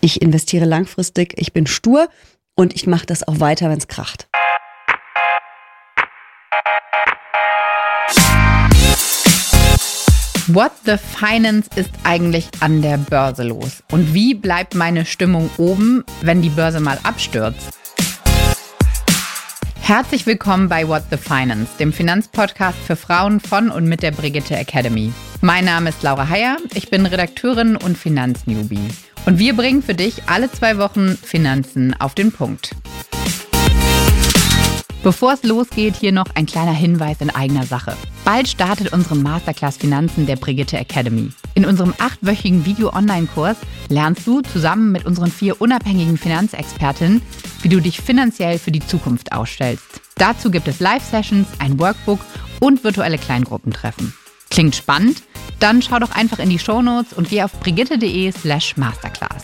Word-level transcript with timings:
Ich 0.00 0.20
investiere 0.20 0.64
langfristig, 0.64 1.34
ich 1.36 1.52
bin 1.52 1.66
stur 1.66 2.08
und 2.54 2.74
ich 2.74 2.86
mache 2.86 3.06
das 3.06 3.26
auch 3.26 3.40
weiter, 3.40 3.70
wenn 3.70 3.78
es 3.78 3.88
kracht. 3.88 4.28
What 10.48 10.72
the 10.84 10.96
Finance 10.98 11.70
ist 11.74 11.90
eigentlich 12.02 12.48
an 12.60 12.82
der 12.82 12.98
Börse 12.98 13.44
los? 13.44 13.82
Und 13.90 14.12
wie 14.12 14.34
bleibt 14.34 14.74
meine 14.74 15.06
Stimmung 15.06 15.48
oben, 15.56 16.04
wenn 16.20 16.42
die 16.42 16.50
Börse 16.50 16.80
mal 16.80 16.98
abstürzt? 17.02 17.70
Herzlich 19.80 20.26
willkommen 20.26 20.68
bei 20.68 20.86
What 20.86 21.04
the 21.10 21.16
Finance, 21.16 21.72
dem 21.78 21.94
Finanzpodcast 21.94 22.78
für 22.78 22.96
Frauen 22.96 23.40
von 23.40 23.70
und 23.70 23.86
mit 23.86 24.02
der 24.02 24.10
Brigitte 24.10 24.54
Academy. 24.56 25.12
Mein 25.44 25.66
Name 25.66 25.90
ist 25.90 26.02
Laura 26.02 26.26
Heyer, 26.30 26.56
ich 26.72 26.88
bin 26.88 27.04
Redakteurin 27.04 27.76
und 27.76 27.98
Finanznewbie. 27.98 28.88
Und 29.26 29.38
wir 29.38 29.54
bringen 29.54 29.82
für 29.82 29.92
dich 29.92 30.22
alle 30.24 30.50
zwei 30.50 30.78
Wochen 30.78 31.18
Finanzen 31.18 31.94
auf 32.00 32.14
den 32.14 32.32
Punkt. 32.32 32.70
Bevor 35.02 35.34
es 35.34 35.42
losgeht, 35.42 35.96
hier 35.96 36.12
noch 36.12 36.34
ein 36.34 36.46
kleiner 36.46 36.72
Hinweis 36.72 37.20
in 37.20 37.28
eigener 37.28 37.66
Sache. 37.66 37.94
Bald 38.24 38.48
startet 38.48 38.94
unsere 38.94 39.16
Masterclass 39.16 39.76
Finanzen 39.76 40.24
der 40.24 40.36
Brigitte 40.36 40.78
Academy. 40.78 41.28
In 41.54 41.66
unserem 41.66 41.92
achtwöchigen 41.98 42.64
Video-Online-Kurs 42.64 43.58
lernst 43.90 44.26
du 44.26 44.40
zusammen 44.40 44.92
mit 44.92 45.04
unseren 45.04 45.30
vier 45.30 45.60
unabhängigen 45.60 46.16
Finanzexpertinnen, 46.16 47.20
wie 47.60 47.68
du 47.68 47.80
dich 47.80 48.00
finanziell 48.00 48.58
für 48.58 48.72
die 48.72 48.80
Zukunft 48.80 49.32
ausstellst. 49.32 49.84
Dazu 50.14 50.50
gibt 50.50 50.68
es 50.68 50.80
Live-Sessions, 50.80 51.48
ein 51.58 51.78
Workbook 51.78 52.20
und 52.60 52.82
virtuelle 52.82 53.18
Kleingruppentreffen. 53.18 54.14
Klingt 54.48 54.76
spannend? 54.76 55.22
Dann 55.60 55.82
schau 55.82 55.98
doch 55.98 56.12
einfach 56.12 56.38
in 56.38 56.50
die 56.50 56.58
Shownotes 56.58 57.12
und 57.12 57.28
geh 57.28 57.42
auf 57.42 57.52
brigitte.de 57.60 58.32
slash 58.32 58.76
masterclass. 58.76 59.42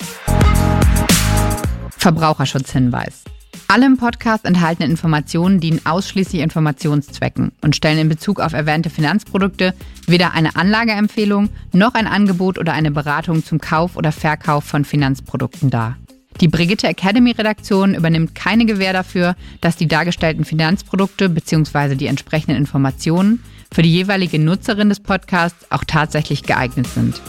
Verbraucherschutzhinweis. 1.97 3.25
Alle 3.73 3.87
im 3.87 3.99
Podcast 3.99 4.47
enthaltenen 4.47 4.91
Informationen 4.91 5.61
dienen 5.61 5.81
ausschließlich 5.85 6.43
Informationszwecken 6.43 7.53
und 7.61 7.77
stellen 7.77 7.99
in 7.99 8.09
Bezug 8.09 8.41
auf 8.41 8.53
erwähnte 8.53 8.91
Finanzprodukte 8.91 9.75
weder 10.09 10.33
eine 10.33 10.57
Anlageempfehlung 10.57 11.51
noch 11.73 11.95
ein 11.95 12.09
Angebot 12.09 12.59
oder 12.59 12.73
eine 12.73 12.91
Beratung 12.91 13.45
zum 13.45 13.61
Kauf 13.61 13.95
oder 13.97 14.11
Verkauf 14.11 14.65
von 14.65 14.85
Finanzprodukten 14.85 15.71
dar. 15.71 15.97
Die 16.41 16.49
Brigitte 16.49 16.89
Academy 16.89 17.31
Redaktion 17.31 17.95
übernimmt 17.95 18.35
keine 18.35 18.65
Gewähr 18.65 18.93
dafür, 18.93 19.37
dass 19.61 19.77
die 19.77 19.87
dargestellten 19.87 20.45
Finanzprodukte 20.45 21.29
bzw. 21.29 21.95
die 21.95 22.07
entsprechenden 22.07 22.57
Informationen 22.57 23.41
für 23.73 23.83
die 23.83 23.93
jeweilige 23.93 24.39
Nutzerin 24.39 24.89
des 24.89 25.01
Podcasts 25.01 25.71
auch 25.71 25.85
tatsächlich 25.85 26.43
geeignet 26.43 26.87
sind. 26.89 27.21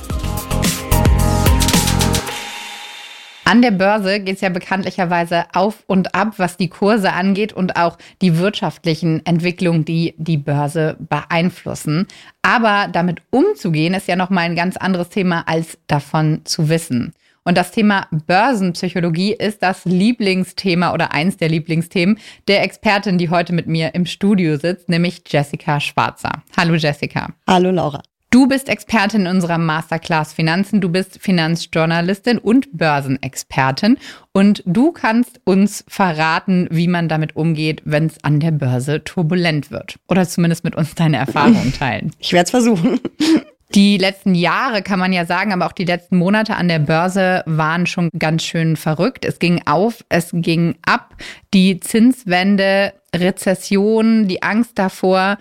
An 3.44 3.61
der 3.61 3.72
Börse 3.72 4.22
geht 4.22 4.36
es 4.36 4.42
ja 4.42 4.48
bekanntlicherweise 4.48 5.44
auf 5.52 5.83
und 5.86 6.16
ab, 6.16 6.36
was 6.38 6.56
die 6.56 6.70
Kurse 6.70 7.11
angeht 7.11 7.52
und 7.52 7.75
auch 7.75 7.98
die 8.22 8.38
wirtschaftlichen 8.38 9.25
Entwicklungen, 9.25 9.83
die 9.83 10.14
die 10.17 10.38
Börse 10.38 10.95
beeinflussen. 11.00 12.08
Aber 12.44 12.88
damit 12.89 13.22
umzugehen, 13.30 13.94
ist 13.94 14.08
ja 14.08 14.16
nochmal 14.16 14.45
ein 14.45 14.55
ganz 14.55 14.78
anderes 14.78 15.09
Thema, 15.09 15.44
als 15.48 15.78
davon 15.88 16.42
zu 16.45 16.70
wissen. 16.70 17.14
Und 17.44 17.58
das 17.58 17.72
Thema 17.72 18.08
Börsenpsychologie 18.28 19.34
ist 19.34 19.64
das 19.64 19.84
Lieblingsthema 19.86 20.94
oder 20.94 21.11
eins 21.11 21.38
der 21.38 21.50
Lieblingsthemen 21.50 22.20
der 22.48 22.61
Expertin, 22.64 23.17
die 23.17 23.30
heute 23.30 23.53
mit 23.53 23.66
mir 23.66 23.95
im 23.95 24.06
Studio 24.06 24.58
sitzt, 24.58 24.89
nämlich 24.89 25.23
Jessica 25.28 25.80
Schwarzer. 25.80 26.44
Hallo 26.56 26.75
Jessica. 26.75 27.30
Hallo 27.48 27.72
Laura. 27.72 28.03
Du 28.30 28.48
bist 28.48 28.70
Expertin 28.70 29.22
in 29.22 29.28
unserer 29.28 29.58
Masterclass 29.58 30.31
Finanzen, 30.31 30.80
du 30.80 30.88
bist 30.88 31.20
Finanzjournalistin 31.20 32.38
und 32.38 32.78
Börsenexpertin 32.78 33.98
und 34.31 34.64
du 34.66 34.94
kannst 34.94 35.42
uns 35.44 35.83
verraten, 35.88 36.67
wie 36.72 36.88
man 36.88 37.09
damit 37.09 37.36
umgeht, 37.36 37.81
wenn 37.83 38.05
es 38.05 38.23
an 38.23 38.39
der 38.39 38.52
Börse 38.52 39.03
turbulent 39.03 39.70
wird. 39.70 39.98
Oder 40.08 40.26
zumindest 40.26 40.64
mit 40.64 40.76
uns 40.76 40.95
deine 40.95 41.17
Erfahrungen 41.17 41.73
teilen. 41.77 42.11
Ich 42.20 42.32
werde 42.32 42.45
es 42.45 42.52
versuchen. 42.52 43.02
Die 43.73 43.98
letzten 43.98 44.36
Jahre 44.36 44.82
kann 44.82 44.99
man 44.99 45.14
ja 45.14 45.26
sagen, 45.26 45.54
aber 45.54 45.65
auch 45.65 45.71
die 45.71 45.86
letzten 45.86 46.17
Monate 46.17 46.55
an 46.55 46.67
der 46.67 46.80
Börse 46.80 47.43
waren 47.45 47.86
schon 47.86 48.09
ganz 48.17 48.43
schön 48.43 48.76
verrückt. 48.76 49.23
Es 49.23 49.39
ging 49.39 49.61
auf, 49.65 50.04
es 50.09 50.30
ging 50.33 50.76
ab. 50.86 51.15
Die 51.54 51.80
Zinswende, 51.80 52.93
Rezession, 53.15 54.27
die 54.27 54.43
Angst 54.43 54.77
davor, 54.77 55.37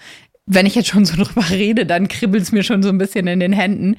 wenn 0.47 0.67
ich 0.67 0.77
jetzt 0.77 0.89
schon 0.89 1.05
so 1.05 1.17
drüber 1.23 1.51
rede, 1.51 1.87
dann 1.87 2.07
kribbelt 2.07 2.43
es 2.43 2.53
mir 2.53 2.63
schon 2.63 2.83
so 2.83 2.89
ein 2.89 2.99
bisschen 2.99 3.27
in 3.27 3.41
den 3.41 3.53
Händen. 3.53 3.97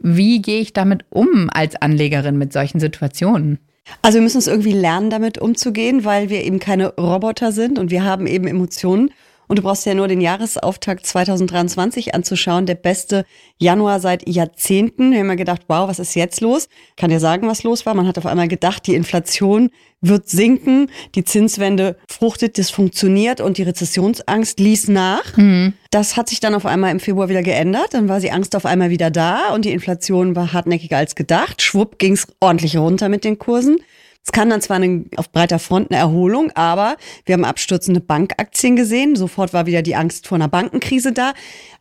Wie 0.00 0.42
gehe 0.42 0.60
ich 0.60 0.72
damit 0.72 1.04
um 1.10 1.48
als 1.52 1.76
Anlegerin 1.76 2.36
mit 2.36 2.52
solchen 2.52 2.80
Situationen? 2.80 3.58
Also 4.02 4.18
wir 4.18 4.22
müssen 4.22 4.38
es 4.38 4.46
irgendwie 4.46 4.72
lernen, 4.72 5.10
damit 5.10 5.38
umzugehen, 5.38 6.04
weil 6.04 6.30
wir 6.30 6.44
eben 6.44 6.58
keine 6.58 6.94
Roboter 6.94 7.52
sind 7.52 7.78
und 7.78 7.90
wir 7.90 8.04
haben 8.04 8.26
eben 8.26 8.46
Emotionen. 8.46 9.10
Und 9.48 9.58
du 9.58 9.62
brauchst 9.62 9.86
ja 9.86 9.94
nur 9.94 10.08
den 10.08 10.20
Jahresauftakt 10.20 11.06
2023 11.06 12.14
anzuschauen. 12.14 12.66
Der 12.66 12.74
beste 12.74 13.24
Januar 13.56 13.98
seit 13.98 14.28
Jahrzehnten. 14.28 15.10
Wir 15.10 15.20
haben 15.20 15.28
ja 15.28 15.34
gedacht, 15.34 15.62
wow, 15.68 15.88
was 15.88 15.98
ist 15.98 16.14
jetzt 16.14 16.42
los? 16.42 16.68
Kann 16.96 17.10
dir 17.10 17.18
sagen, 17.18 17.48
was 17.48 17.62
los 17.62 17.86
war? 17.86 17.94
Man 17.94 18.06
hat 18.06 18.18
auf 18.18 18.26
einmal 18.26 18.48
gedacht, 18.48 18.86
die 18.86 18.94
Inflation 18.94 19.70
wird 20.00 20.28
sinken, 20.28 20.90
die 21.14 21.24
Zinswende 21.24 21.96
fruchtet, 22.08 22.56
das 22.58 22.70
funktioniert 22.70 23.40
und 23.40 23.58
die 23.58 23.64
Rezessionsangst 23.64 24.60
ließ 24.60 24.88
nach. 24.88 25.36
Mhm. 25.36 25.72
Das 25.90 26.16
hat 26.16 26.28
sich 26.28 26.40
dann 26.40 26.54
auf 26.54 26.66
einmal 26.66 26.92
im 26.92 27.00
Februar 27.00 27.28
wieder 27.28 27.42
geändert. 27.42 27.94
Dann 27.94 28.08
war 28.08 28.20
die 28.20 28.30
Angst 28.30 28.54
auf 28.54 28.66
einmal 28.66 28.90
wieder 28.90 29.10
da 29.10 29.52
und 29.54 29.64
die 29.64 29.72
Inflation 29.72 30.36
war 30.36 30.52
hartnäckiger 30.52 30.98
als 30.98 31.14
gedacht. 31.14 31.62
Schwupp 31.62 31.98
ging 31.98 32.12
es 32.12 32.28
ordentlich 32.38 32.76
runter 32.76 33.08
mit 33.08 33.24
den 33.24 33.38
Kursen. 33.38 33.78
Es 34.28 34.32
kann 34.32 34.50
dann 34.50 34.60
zwar 34.60 34.76
eine, 34.76 35.06
auf 35.16 35.32
breiter 35.32 35.58
Front 35.58 35.90
eine 35.90 35.98
Erholung, 35.98 36.50
aber 36.54 36.98
wir 37.24 37.32
haben 37.32 37.46
abstürzende 37.46 38.00
Bankaktien 38.00 38.76
gesehen. 38.76 39.16
Sofort 39.16 39.54
war 39.54 39.64
wieder 39.64 39.80
die 39.80 39.96
Angst 39.96 40.26
vor 40.26 40.36
einer 40.36 40.48
Bankenkrise 40.48 41.12
da. 41.12 41.32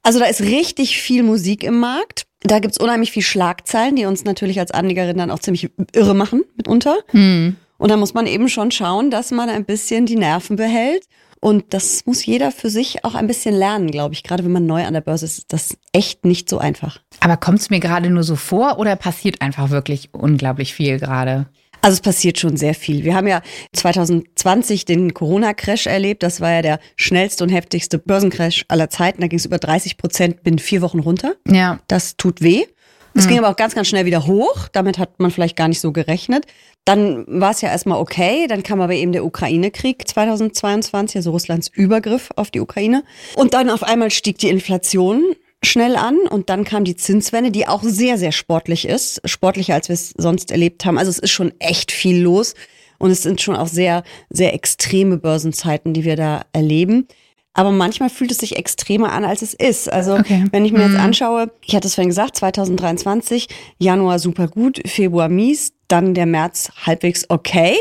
Also 0.02 0.19
da 0.19 0.28
ist 0.28 0.40
richtig 0.40 1.02
viel 1.02 1.24
Musik 1.24 1.62
im 1.66 1.78
Markt. 1.78 2.25
Da 2.44 2.59
gibt's 2.59 2.78
unheimlich 2.78 3.12
viel 3.12 3.22
Schlagzeilen, 3.22 3.97
die 3.97 4.06
uns 4.06 4.24
natürlich 4.24 4.62
als 4.62 4.72
Anlegerin 4.72 5.18
dann 5.18 5.30
auch 5.30 5.40
ziemlich 5.40 5.72
irre 5.91 6.13
machen 6.13 6.46
mitunter. 6.56 6.96
Hm. 7.07 7.57
Und 7.78 7.91
da 7.91 7.97
muss 7.97 8.13
man 8.13 8.28
eben 8.28 8.47
schon 8.47 8.72
schauen, 8.72 9.12
dass 9.12 9.31
man 9.31 9.50
ein 9.50 9.66
bisschen 9.66 10.06
die 10.06 10.16
Nerven 10.16 10.56
behält. 10.56 11.03
Und 11.41 11.74
das 11.74 12.06
muss 12.06 12.25
jeder 12.25 12.52
für 12.52 12.69
sich 12.69 13.03
auch 13.03 13.13
ein 13.13 13.28
bisschen 13.28 13.56
lernen, 13.56 13.91
glaube 13.91 14.13
ich. 14.13 14.24
Gerade 14.24 14.46
wenn 14.46 14.53
man 14.53 14.66
neu 14.66 14.86
an 14.86 14.94
der 14.94 15.02
Börse 15.02 15.25
ist, 15.25 15.38
ist 15.40 15.52
das 15.52 15.78
echt 15.91 16.24
nicht 16.24 16.50
so 16.50 16.59
einfach. 16.59 17.02
Aber 17.19 17.36
kommt 17.36 17.59
es 17.59 17.69
mir 17.69 17.81
gerade 17.81 18.09
nur 18.09 18.24
so 18.24 18.38
vor 18.38 18.80
oder 18.80 18.96
passiert 18.96 19.41
einfach 19.41 19.69
wirklich 19.69 20.13
unglaublich 20.13 20.74
viel 20.74 20.97
gerade? 20.97 21.47
Also 21.82 21.96
es 21.96 22.02
passiert 22.02 22.40
schon 22.40 22.58
sehr 22.58 22.74
viel. 22.74 23.04
Wir 23.04 23.16
haben 23.16 23.28
ja 23.28 23.42
2020 23.74 24.86
den 24.86 25.14
Corona-Crash 25.14 25.88
erlebt. 25.88 26.24
Das 26.24 26.42
war 26.42 26.52
ja 26.52 26.62
der 26.62 26.80
schnellste 26.96 27.44
und 27.44 27.50
heftigste 27.50 27.98
Börsencrash 28.00 28.66
aller 28.68 28.90
Zeiten. 28.90 29.22
Da 29.22 29.28
ging 29.28 29.40
es 29.40 29.46
über 29.46 29.58
30 29.58 29.98
Prozent 29.98 30.44
binnen 30.44 30.60
vier 30.60 30.82
Wochen 30.82 31.00
runter. 31.00 31.36
Ja. 31.48 31.80
Das 31.88 32.18
tut 32.18 32.42
weh. 32.42 32.66
Es 33.14 33.26
mhm. 33.26 33.30
ging 33.30 33.38
aber 33.40 33.50
auch 33.50 33.56
ganz, 33.56 33.74
ganz 33.74 33.88
schnell 33.88 34.06
wieder 34.06 34.28
hoch. 34.28 34.68
Damit 34.72 34.98
hat 34.98 35.20
man 35.20 35.32
vielleicht 35.32 35.56
gar 35.56 35.68
nicht 35.68 35.82
so 35.82 35.92
gerechnet. 35.92 36.46
Dann 36.86 37.26
war 37.28 37.52
es 37.52 37.62
ja 37.62 37.70
erstmal 37.70 38.00
okay. 38.00 38.48
Dann 38.48 38.64
kam 38.64 38.80
aber 38.80 38.94
eben 38.94 39.12
der 39.12 39.26
Ukraine-Krieg 39.26 40.08
2022, 40.08 41.18
also 41.18 41.32
Russlands 41.32 41.68
Übergriff 41.68 42.30
auf 42.36 42.52
die 42.52 42.60
Ukraine. 42.60 43.04
Und 43.36 43.54
dann 43.54 43.70
auf 43.70 43.84
einmal 43.84 44.12
stieg 44.12 44.38
die 44.38 44.50
Inflation 44.50 45.24
schnell 45.63 45.95
an 45.95 46.18
und 46.29 46.50
dann 46.50 46.63
kam 46.63 46.84
die 46.84 46.95
Zinswende, 46.95 47.51
die 47.51 47.68
auch 47.68 47.84
sehr, 47.84 48.18
sehr 48.18 48.31
sportlich 48.31 48.88
ist. 48.88 49.22
Sportlicher, 49.25 49.73
als 49.73 49.90
wir 49.90 49.94
es 49.95 50.13
sonst 50.18 50.51
erlebt 50.51 50.85
haben. 50.85 50.97
Also 50.97 51.09
es 51.09 51.19
ist 51.19 51.31
schon 51.31 51.53
echt 51.59 51.91
viel 51.91 52.22
los 52.22 52.53
und 53.00 53.12
es 53.12 53.23
sind 53.23 53.41
schon 53.41 53.56
auch 53.56 53.68
sehr, 53.68 54.03
sehr 54.29 54.53
extreme 54.53 55.18
Börsenzeiten, 55.18 55.94
die 55.94 56.03
wir 56.03 56.16
da 56.16 56.45
erleben. 56.53 57.07
Aber 57.53 57.72
manchmal 57.72 58.12
fühlt 58.12 58.29
es 58.29 58.38
sich 58.38 58.56
extremer 58.56 59.12
an, 59.12 59.25
als 59.25 59.41
es 59.41 59.56
ist. 59.56 59.91
Also 59.91 60.16
okay. 60.16 60.45
wenn 60.51 60.63
ich 60.63 60.72
mir 60.72 60.84
jetzt 60.84 60.91
mhm. 60.91 61.00
anschaue, 61.00 61.51
ich 61.66 61.75
hatte 61.75 61.88
es 61.88 61.95
vorhin 61.95 62.09
gesagt, 62.09 62.35
2023, 62.38 63.47
Januar 63.79 64.19
super 64.19 64.47
gut, 64.47 64.79
Februar 64.85 65.28
mies, 65.28 65.74
dann 65.88 66.13
der 66.13 66.28
März 66.28 66.72
halbwegs 66.85 67.25
okay. 67.29 67.75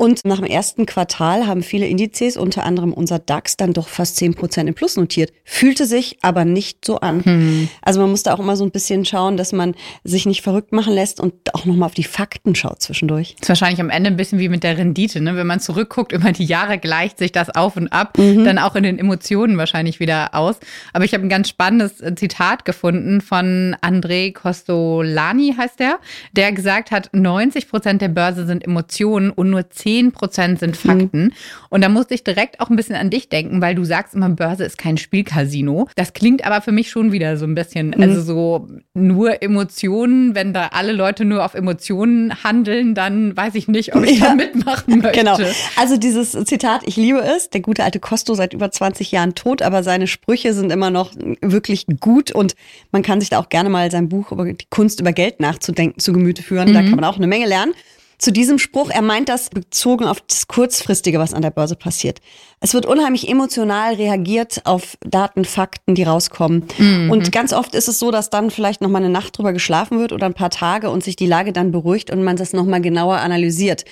Und 0.00 0.24
nach 0.24 0.38
dem 0.38 0.46
ersten 0.46 0.86
Quartal 0.86 1.46
haben 1.46 1.62
viele 1.62 1.86
Indizes, 1.86 2.38
unter 2.38 2.64
anderem 2.64 2.94
unser 2.94 3.18
DAX, 3.18 3.58
dann 3.58 3.74
doch 3.74 3.86
fast 3.86 4.16
10 4.16 4.32
Prozent 4.32 4.66
im 4.66 4.74
Plus 4.74 4.96
notiert. 4.96 5.30
Fühlte 5.44 5.84
sich 5.84 6.16
aber 6.22 6.46
nicht 6.46 6.86
so 6.86 7.00
an. 7.00 7.22
Hm. 7.22 7.68
Also 7.82 8.00
man 8.00 8.10
muss 8.10 8.22
da 8.22 8.32
auch 8.32 8.38
immer 8.38 8.56
so 8.56 8.64
ein 8.64 8.70
bisschen 8.70 9.04
schauen, 9.04 9.36
dass 9.36 9.52
man 9.52 9.74
sich 10.02 10.24
nicht 10.24 10.40
verrückt 10.40 10.72
machen 10.72 10.94
lässt 10.94 11.20
und 11.20 11.34
auch 11.52 11.66
nochmal 11.66 11.84
auf 11.84 11.94
die 11.94 12.04
Fakten 12.04 12.54
schaut 12.54 12.80
zwischendurch. 12.80 13.34
Das 13.34 13.42
ist 13.42 13.48
wahrscheinlich 13.50 13.78
am 13.78 13.90
Ende 13.90 14.08
ein 14.08 14.16
bisschen 14.16 14.38
wie 14.38 14.48
mit 14.48 14.64
der 14.64 14.78
Rendite. 14.78 15.20
Ne? 15.20 15.36
Wenn 15.36 15.46
man 15.46 15.60
zurückguckt 15.60 16.12
über 16.12 16.32
die 16.32 16.46
Jahre, 16.46 16.78
gleicht 16.78 17.18
sich 17.18 17.30
das 17.30 17.50
auf 17.50 17.76
und 17.76 17.88
ab, 17.88 18.16
mhm. 18.16 18.46
dann 18.46 18.56
auch 18.56 18.76
in 18.76 18.84
den 18.84 18.98
Emotionen 18.98 19.58
wahrscheinlich 19.58 20.00
wieder 20.00 20.34
aus. 20.34 20.56
Aber 20.94 21.04
ich 21.04 21.12
habe 21.12 21.26
ein 21.26 21.28
ganz 21.28 21.50
spannendes 21.50 22.00
äh, 22.00 22.14
Zitat 22.14 22.64
gefunden 22.64 23.20
von 23.20 23.76
André 23.82 24.32
Costolani, 24.32 25.56
heißt 25.58 25.78
der, 25.78 25.98
der 26.32 26.52
gesagt 26.52 26.90
hat, 26.90 27.10
90 27.12 27.68
Prozent 27.68 28.00
der 28.00 28.08
Börse 28.08 28.46
sind 28.46 28.64
Emotionen 28.64 29.28
und 29.28 29.50
nur 29.50 29.68
10 29.68 29.89
10 29.90 30.12
Prozent 30.12 30.60
sind 30.60 30.76
Fakten. 30.76 31.24
Mhm. 31.24 31.32
Und 31.68 31.82
da 31.82 31.88
musste 31.88 32.14
ich 32.14 32.22
direkt 32.22 32.60
auch 32.60 32.70
ein 32.70 32.76
bisschen 32.76 32.94
an 32.94 33.10
dich 33.10 33.28
denken, 33.28 33.60
weil 33.60 33.74
du 33.74 33.84
sagst 33.84 34.14
immer, 34.14 34.28
Börse 34.28 34.64
ist 34.64 34.78
kein 34.78 34.96
Spielcasino. 34.96 35.88
Das 35.96 36.12
klingt 36.12 36.46
aber 36.46 36.60
für 36.60 36.70
mich 36.70 36.90
schon 36.90 37.10
wieder 37.10 37.36
so 37.36 37.44
ein 37.44 37.56
bisschen, 37.56 37.88
mhm. 37.88 38.02
also 38.02 38.22
so 38.22 38.68
nur 38.94 39.42
Emotionen, 39.42 40.36
wenn 40.36 40.52
da 40.52 40.68
alle 40.68 40.92
Leute 40.92 41.24
nur 41.24 41.44
auf 41.44 41.54
Emotionen 41.54 42.44
handeln, 42.44 42.94
dann 42.94 43.36
weiß 43.36 43.56
ich 43.56 43.66
nicht, 43.66 43.96
ob 43.96 44.04
ich 44.04 44.20
ja. 44.20 44.26
da 44.26 44.34
mitmachen 44.36 44.98
möchte. 45.02 45.18
Genau. 45.18 45.36
Also 45.76 45.96
dieses 45.96 46.32
Zitat, 46.44 46.82
ich 46.84 46.96
liebe 46.96 47.20
es, 47.20 47.50
der 47.50 47.60
gute 47.60 47.82
alte 47.82 47.98
Costo 47.98 48.34
seit 48.34 48.54
über 48.54 48.70
20 48.70 49.10
Jahren 49.10 49.34
tot, 49.34 49.60
aber 49.60 49.82
seine 49.82 50.06
Sprüche 50.06 50.54
sind 50.54 50.70
immer 50.70 50.90
noch 50.90 51.12
wirklich 51.40 51.86
gut 51.98 52.30
und 52.30 52.54
man 52.92 53.02
kann 53.02 53.20
sich 53.20 53.30
da 53.30 53.40
auch 53.40 53.48
gerne 53.48 53.70
mal 53.70 53.90
sein 53.90 54.08
Buch 54.08 54.30
über 54.30 54.44
die 54.44 54.66
Kunst 54.70 55.00
über 55.00 55.12
Geld 55.12 55.40
nachzudenken 55.40 55.98
zu 55.98 56.12
Gemüte 56.12 56.44
führen. 56.44 56.68
Mhm. 56.68 56.74
Da 56.74 56.82
kann 56.82 56.94
man 56.94 57.04
auch 57.04 57.16
eine 57.16 57.26
Menge 57.26 57.46
lernen 57.46 57.72
zu 58.20 58.32
diesem 58.32 58.58
Spruch. 58.58 58.90
Er 58.90 59.02
meint 59.02 59.28
das 59.28 59.48
bezogen 59.50 60.04
auf 60.04 60.20
das 60.20 60.46
Kurzfristige, 60.46 61.18
was 61.18 61.34
an 61.34 61.42
der 61.42 61.50
Börse 61.50 61.74
passiert. 61.74 62.20
Es 62.60 62.74
wird 62.74 62.86
unheimlich 62.86 63.28
emotional 63.28 63.94
reagiert 63.94 64.60
auf 64.64 64.96
Daten, 65.00 65.44
Fakten, 65.44 65.94
die 65.94 66.02
rauskommen. 66.02 66.66
Mhm. 66.78 67.10
Und 67.10 67.32
ganz 67.32 67.52
oft 67.52 67.74
ist 67.74 67.88
es 67.88 67.98
so, 67.98 68.10
dass 68.10 68.30
dann 68.30 68.50
vielleicht 68.50 68.82
noch 68.82 68.90
mal 68.90 68.98
eine 68.98 69.08
Nacht 69.08 69.38
drüber 69.38 69.52
geschlafen 69.52 69.98
wird 69.98 70.12
oder 70.12 70.26
ein 70.26 70.34
paar 70.34 70.50
Tage 70.50 70.90
und 70.90 71.02
sich 71.02 71.16
die 71.16 71.26
Lage 71.26 71.52
dann 71.52 71.72
beruhigt 71.72 72.10
und 72.10 72.22
man 72.22 72.36
das 72.36 72.52
noch 72.52 72.66
mal 72.66 72.80
genauer 72.80 73.16
analysiert. 73.16 73.84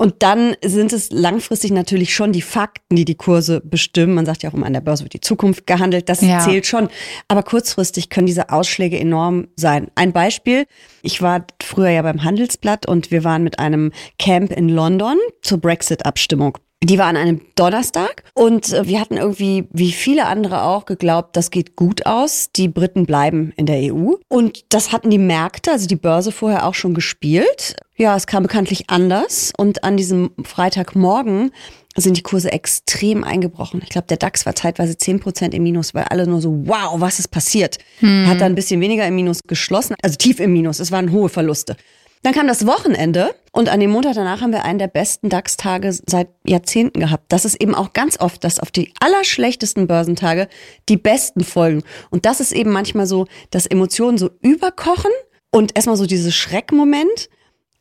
Und 0.00 0.22
dann 0.22 0.56
sind 0.64 0.94
es 0.94 1.10
langfristig 1.10 1.72
natürlich 1.72 2.14
schon 2.14 2.32
die 2.32 2.40
Fakten, 2.40 2.96
die 2.96 3.04
die 3.04 3.16
Kurse 3.16 3.60
bestimmen. 3.60 4.14
Man 4.14 4.24
sagt 4.24 4.42
ja 4.42 4.48
auch 4.48 4.54
immer, 4.54 4.64
an 4.64 4.72
der 4.72 4.80
Börse 4.80 5.04
wird 5.04 5.12
die 5.12 5.20
Zukunft 5.20 5.66
gehandelt. 5.66 6.08
Das 6.08 6.22
ja. 6.22 6.38
zählt 6.38 6.64
schon. 6.64 6.88
Aber 7.28 7.42
kurzfristig 7.42 8.08
können 8.08 8.26
diese 8.26 8.48
Ausschläge 8.48 8.98
enorm 8.98 9.48
sein. 9.56 9.88
Ein 9.96 10.14
Beispiel. 10.14 10.64
Ich 11.02 11.20
war 11.20 11.44
früher 11.62 11.90
ja 11.90 12.00
beim 12.00 12.24
Handelsblatt 12.24 12.86
und 12.86 13.10
wir 13.10 13.24
waren 13.24 13.42
mit 13.42 13.58
einem 13.58 13.92
Camp 14.18 14.52
in 14.52 14.70
London 14.70 15.18
zur 15.42 15.58
Brexit-Abstimmung. 15.58 16.56
Die 16.82 16.98
war 16.98 17.06
an 17.06 17.16
einem 17.18 17.42
Donnerstag 17.56 18.24
und 18.32 18.72
äh, 18.72 18.86
wir 18.86 19.00
hatten 19.00 19.18
irgendwie, 19.18 19.68
wie 19.70 19.92
viele 19.92 20.24
andere 20.24 20.62
auch, 20.62 20.86
geglaubt, 20.86 21.36
das 21.36 21.50
geht 21.50 21.76
gut 21.76 22.06
aus. 22.06 22.52
Die 22.56 22.68
Briten 22.68 23.04
bleiben 23.04 23.52
in 23.56 23.66
der 23.66 23.92
EU. 23.92 24.14
Und 24.28 24.64
das 24.70 24.90
hatten 24.90 25.10
die 25.10 25.18
Märkte, 25.18 25.72
also 25.72 25.86
die 25.86 25.96
Börse 25.96 26.32
vorher 26.32 26.66
auch 26.66 26.72
schon 26.72 26.94
gespielt. 26.94 27.76
Ja, 27.96 28.16
es 28.16 28.26
kam 28.26 28.44
bekanntlich 28.44 28.88
anders. 28.88 29.52
Und 29.58 29.84
an 29.84 29.98
diesem 29.98 30.30
Freitagmorgen 30.42 31.50
sind 31.96 32.16
die 32.16 32.22
Kurse 32.22 32.50
extrem 32.50 33.24
eingebrochen. 33.24 33.82
Ich 33.82 33.90
glaube, 33.90 34.06
der 34.06 34.16
DAX 34.16 34.46
war 34.46 34.54
zeitweise 34.54 34.96
zehn 34.96 35.20
Prozent 35.20 35.52
im 35.52 35.62
Minus, 35.62 35.92
weil 35.92 36.04
alle 36.04 36.26
nur 36.26 36.40
so, 36.40 36.66
wow, 36.66 36.94
was 36.98 37.18
ist 37.18 37.28
passiert? 37.28 37.76
Hm. 37.98 38.26
Hat 38.26 38.40
dann 38.40 38.52
ein 38.52 38.54
bisschen 38.54 38.80
weniger 38.80 39.06
im 39.06 39.16
Minus 39.16 39.42
geschlossen, 39.42 39.96
also 40.02 40.16
tief 40.16 40.40
im 40.40 40.54
Minus. 40.54 40.80
Es 40.80 40.90
waren 40.90 41.12
hohe 41.12 41.28
Verluste. 41.28 41.76
Dann 42.22 42.34
kam 42.34 42.46
das 42.46 42.66
Wochenende 42.66 43.34
und 43.52 43.70
an 43.70 43.80
dem 43.80 43.90
Montag 43.90 44.14
danach 44.14 44.42
haben 44.42 44.52
wir 44.52 44.64
einen 44.64 44.78
der 44.78 44.88
besten 44.88 45.30
DAX-Tage 45.30 45.90
seit 46.06 46.28
Jahrzehnten 46.44 47.00
gehabt. 47.00 47.24
Das 47.28 47.46
ist 47.46 47.60
eben 47.60 47.74
auch 47.74 47.94
ganz 47.94 48.20
oft, 48.20 48.44
dass 48.44 48.60
auf 48.60 48.70
die 48.70 48.92
allerschlechtesten 49.00 49.86
Börsentage 49.86 50.48
die 50.90 50.98
besten 50.98 51.42
folgen. 51.42 51.82
Und 52.10 52.26
das 52.26 52.40
ist 52.40 52.52
eben 52.52 52.70
manchmal 52.70 53.06
so, 53.06 53.26
dass 53.50 53.66
Emotionen 53.66 54.18
so 54.18 54.30
überkochen 54.42 55.10
und 55.50 55.74
erstmal 55.74 55.96
so 55.96 56.04
dieses 56.04 56.34
Schreckmoment. 56.34 57.30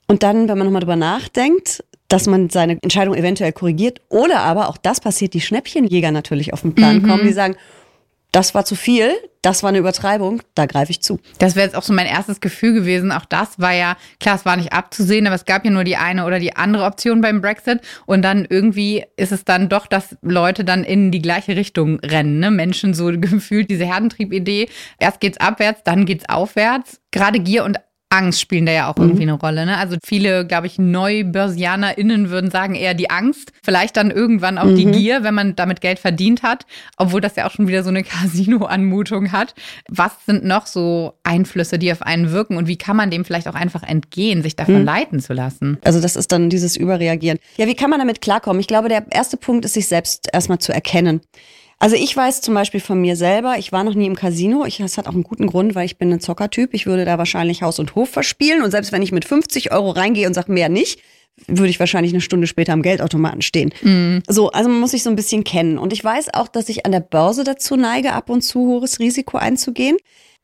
Und 0.07 0.23
dann, 0.23 0.47
wenn 0.47 0.57
man 0.57 0.67
nochmal 0.67 0.81
drüber 0.81 0.95
nachdenkt, 0.95 1.83
dass 2.07 2.25
man 2.25 2.49
seine 2.49 2.77
Entscheidung 2.81 3.15
eventuell 3.15 3.51
korrigiert 3.51 4.01
oder 4.09 4.39
aber 4.39 4.69
auch 4.69 4.77
das 4.77 5.01
passiert, 5.01 5.33
die 5.33 5.41
Schnäppchenjäger 5.41 6.11
natürlich 6.11 6.53
auf 6.53 6.61
den 6.61 6.73
Plan 6.73 6.99
mhm. 6.99 7.07
kommen, 7.07 7.27
die 7.27 7.33
sagen, 7.33 7.55
das 8.31 8.53
war 8.53 8.63
zu 8.63 8.75
viel, 8.75 9.11
das 9.41 9.63
war 9.63 9.69
eine 9.69 9.79
Übertreibung, 9.79 10.41
da 10.53 10.65
greife 10.65 10.91
ich 10.91 11.01
zu. 11.01 11.19
Das 11.39 11.55
wäre 11.55 11.65
jetzt 11.65 11.75
auch 11.75 11.83
so 11.83 11.93
mein 11.93 12.05
erstes 12.05 12.41
Gefühl 12.41 12.73
gewesen. 12.73 13.11
Auch 13.11 13.25
das 13.25 13.59
war 13.59 13.73
ja, 13.73 13.95
klar, 14.19 14.35
es 14.35 14.45
war 14.45 14.57
nicht 14.57 14.73
abzusehen, 14.73 15.25
aber 15.25 15.35
es 15.35 15.45
gab 15.45 15.65
ja 15.65 15.71
nur 15.71 15.83
die 15.83 15.95
eine 15.95 16.25
oder 16.25 16.39
die 16.39 16.55
andere 16.55 16.83
Option 16.83 17.21
beim 17.21 17.41
Brexit. 17.41 17.79
Und 18.05 18.21
dann 18.21 18.45
irgendwie 18.47 19.05
ist 19.15 19.31
es 19.31 19.45
dann 19.45 19.69
doch, 19.69 19.87
dass 19.87 20.17
Leute 20.21 20.65
dann 20.65 20.83
in 20.83 21.11
die 21.11 21.21
gleiche 21.21 21.55
Richtung 21.55 21.99
rennen. 22.01 22.39
Ne? 22.39 22.51
Menschen 22.51 22.93
so 22.93 23.07
gefühlt 23.13 23.69
diese 23.69 23.85
Herdentrieb-Idee. 23.85 24.69
Erst 24.99 25.21
geht's 25.21 25.39
abwärts, 25.39 25.83
dann 25.83 26.05
geht's 26.05 26.27
aufwärts. 26.27 26.99
Gerade 27.11 27.39
Gier 27.39 27.63
und 27.63 27.77
Angst 28.09 28.41
spielen 28.41 28.65
da 28.65 28.71
ja 28.71 28.91
auch 28.91 28.97
irgendwie 28.97 29.23
mhm. 29.23 29.29
eine 29.29 29.39
Rolle. 29.39 29.65
Ne? 29.67 29.77
Also 29.77 29.97
viele, 30.03 30.45
glaube 30.45 30.65
ich, 30.65 30.79
NeubörsianerInnen 30.79 32.31
würden 32.31 32.49
sagen 32.49 32.73
eher 32.73 32.95
die 32.95 33.11
Angst, 33.11 33.51
vielleicht 33.63 33.97
dann 33.97 34.09
irgendwann 34.09 34.57
auch 34.57 34.65
mhm. 34.65 34.75
die 34.75 34.85
Gier, 34.85 35.23
wenn 35.23 35.35
man 35.35 35.55
damit 35.55 35.79
Geld 35.79 35.99
verdient 35.99 36.41
hat, 36.41 36.65
obwohl 36.97 37.21
das 37.21 37.35
ja 37.35 37.45
auch 37.45 37.51
schon 37.51 37.67
wieder 37.67 37.83
so 37.83 37.89
eine 37.89 38.03
Casino-Anmutung 38.19 39.31
hat. 39.31 39.53
Was 39.87 40.25
sind 40.25 40.43
noch 40.43 40.65
so 40.65 41.13
Einflüsse, 41.23 41.77
die 41.77 41.91
auf 41.91 42.01
einen 42.01 42.31
wirken 42.31 42.57
und 42.57 42.67
wie 42.67 42.77
kann 42.77 42.97
man 42.97 43.11
dem 43.11 43.25
vielleicht 43.25 43.47
auch 43.47 43.55
einfach 43.55 43.83
entgehen, 43.83 44.41
sich 44.41 44.55
davon 44.55 44.79
mhm. 44.79 44.85
leiten 44.85 45.19
zu 45.19 45.33
lassen? 45.33 45.77
Also 45.83 46.01
das 46.01 46.15
ist 46.15 46.31
dann 46.31 46.49
dieses 46.49 46.75
Überreagieren. 46.75 47.37
Ja, 47.57 47.67
wie 47.67 47.75
kann 47.75 47.91
man 47.91 47.99
damit 47.99 48.21
klarkommen? 48.21 48.59
Ich 48.59 48.67
glaube, 48.67 48.89
der 48.89 49.05
erste 49.11 49.37
Punkt 49.37 49.65
ist, 49.65 49.75
sich 49.75 49.87
selbst 49.87 50.29
erstmal 50.33 50.57
zu 50.57 50.73
erkennen. 50.73 51.21
Also 51.79 51.95
ich 51.95 52.15
weiß 52.15 52.41
zum 52.41 52.53
Beispiel 52.53 52.81
von 52.81 52.99
mir 52.99 53.15
selber, 53.15 53.57
ich 53.57 53.71
war 53.71 53.85
noch 53.85 53.95
nie 53.95 54.05
im 54.05 54.15
Casino. 54.15 54.65
Ich, 54.65 54.77
das 54.77 54.97
hat 54.97 55.07
auch 55.07 55.13
einen 55.13 55.23
guten 55.23 55.47
Grund, 55.47 55.75
weil 55.75 55.85
ich 55.85 55.97
bin 55.97 56.11
ein 56.11 56.19
Zockertyp. 56.19 56.73
Ich 56.73 56.85
würde 56.85 57.05
da 57.05 57.17
wahrscheinlich 57.17 57.61
Haus 57.61 57.79
und 57.79 57.95
Hof 57.95 58.09
verspielen. 58.09 58.61
Und 58.61 58.71
selbst 58.71 58.91
wenn 58.91 59.01
ich 59.01 59.13
mit 59.13 59.23
50 59.23 59.71
Euro 59.71 59.91
reingehe 59.91 60.27
und 60.27 60.33
sage 60.33 60.51
mehr 60.51 60.67
nicht, 60.67 60.99
würde 61.47 61.69
ich 61.69 61.79
wahrscheinlich 61.79 62.11
eine 62.11 62.19
Stunde 62.19 62.47
später 62.47 62.73
am 62.73 62.81
Geldautomaten 62.81 63.41
stehen. 63.41 63.73
Mhm. 63.81 64.21
So, 64.27 64.51
also 64.51 64.69
man 64.69 64.81
muss 64.81 64.91
sich 64.91 65.03
so 65.03 65.09
ein 65.09 65.15
bisschen 65.15 65.45
kennen. 65.45 65.77
Und 65.77 65.93
ich 65.93 66.03
weiß 66.03 66.33
auch, 66.33 66.49
dass 66.49 66.67
ich 66.67 66.85
an 66.85 66.91
der 66.91 66.99
Börse 66.99 67.45
dazu 67.45 67.77
neige, 67.77 68.11
ab 68.11 68.29
und 68.29 68.41
zu 68.41 68.59
hohes 68.59 68.99
Risiko 68.99 69.37
einzugehen. 69.37 69.95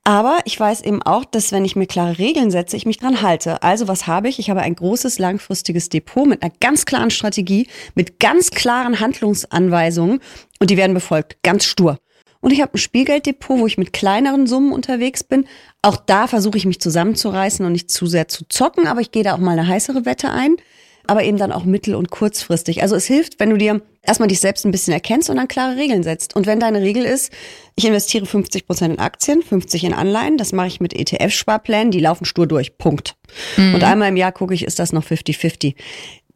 Aber 0.08 0.38
ich 0.46 0.60
weiß 0.60 0.82
eben 0.82 1.02
auch, 1.02 1.26
dass 1.26 1.52
wenn 1.52 1.66
ich 1.66 1.76
mir 1.76 1.88
klare 1.88 2.20
Regeln 2.20 2.52
setze, 2.52 2.78
ich 2.78 2.86
mich 2.86 3.00
dran 3.00 3.24
halte. 3.24 3.64
Also 3.64 3.88
was 3.88 4.06
habe 4.06 4.30
ich? 4.30 4.38
Ich 4.38 4.52
habe 4.52 4.62
ein 4.62 4.76
großes 4.76 5.18
langfristiges 5.18 5.90
Depot 5.90 6.28
mit 6.28 6.44
einer 6.44 6.54
ganz 6.62 6.86
klaren 6.86 7.10
Strategie, 7.10 7.68
mit 7.96 8.20
ganz 8.20 8.52
klaren 8.52 9.00
Handlungsanweisungen 9.00 10.22
und 10.60 10.70
die 10.70 10.78
werden 10.78 10.94
befolgt, 10.94 11.42
ganz 11.42 11.66
stur. 11.66 11.98
Und 12.40 12.54
ich 12.54 12.62
habe 12.62 12.76
ein 12.76 12.78
Spielgelddepot, 12.78 13.60
wo 13.60 13.66
ich 13.66 13.80
mit 13.80 13.94
kleineren 13.94 14.46
Summen 14.46 14.74
unterwegs 14.74 15.24
bin. 15.24 15.48
Auch 15.82 15.98
da 15.98 16.28
versuche 16.28 16.60
ich 16.60 16.68
mich 16.68 16.80
zusammenzureißen 16.80 17.66
und 17.66 17.72
nicht 17.72 17.90
zu 17.90 18.06
sehr 18.06 18.28
zu 18.28 18.46
zocken, 18.48 18.86
aber 18.86 19.02
ich 19.02 19.10
gehe 19.10 19.24
da 19.24 19.34
auch 19.34 19.40
mal 19.40 19.58
eine 19.58 19.68
heißere 19.68 20.06
Wette 20.06 20.30
ein 20.30 20.58
aber 21.08 21.24
eben 21.24 21.38
dann 21.38 21.52
auch 21.52 21.64
mittel- 21.64 21.96
und 21.96 22.10
kurzfristig. 22.10 22.82
Also 22.82 22.96
es 22.96 23.06
hilft, 23.06 23.40
wenn 23.40 23.50
du 23.50 23.58
dir 23.58 23.82
erstmal 24.02 24.28
dich 24.28 24.40
selbst 24.40 24.66
ein 24.66 24.72
bisschen 24.72 24.94
erkennst 24.94 25.30
und 25.30 25.38
dann 25.38 25.48
klare 25.48 25.76
Regeln 25.76 26.04
setzt. 26.04 26.36
Und 26.36 26.46
wenn 26.46 26.60
deine 26.60 26.82
Regel 26.82 27.06
ist, 27.06 27.32
ich 27.76 27.86
investiere 27.86 28.26
50 28.26 28.68
Prozent 28.68 28.94
in 28.94 29.00
Aktien, 29.00 29.42
50 29.42 29.84
in 29.84 29.94
Anleihen, 29.94 30.38
das 30.38 30.52
mache 30.52 30.68
ich 30.68 30.80
mit 30.80 30.94
ETF-Sparplänen, 30.94 31.92
die 31.92 32.00
laufen 32.00 32.26
stur 32.26 32.48
durch, 32.48 32.78
Punkt. 32.78 33.16
Mhm. 33.58 33.76
Und 33.76 33.84
einmal 33.84 34.10
im 34.10 34.18
Jahr 34.18 34.32
gucke 34.32 34.54
ich, 34.54 34.64
ist 34.64 34.80
das 34.80 34.94
noch 34.94 35.04
50-50 35.04 35.76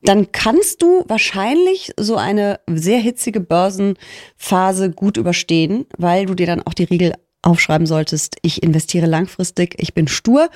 dann 0.01 0.31
kannst 0.31 0.81
du 0.81 1.03
wahrscheinlich 1.09 1.91
so 1.99 2.15
eine 2.15 2.61
sehr 2.67 2.99
hitzige 2.99 3.41
Börsenphase 3.41 4.91
gut 4.91 5.17
überstehen, 5.17 5.87
weil 5.97 6.25
du 6.25 6.35
dir 6.35 6.47
dann 6.47 6.61
auch 6.65 6.73
die 6.73 6.85
Regel 6.85 7.13
aufschreiben 7.41 7.87
solltest, 7.87 8.37
ich 8.41 8.63
investiere 8.63 9.07
langfristig, 9.07 9.75
ich 9.77 9.93
bin 9.93 10.07
stur 10.07 10.49